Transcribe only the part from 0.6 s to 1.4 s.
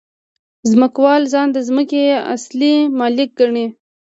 ځمکوال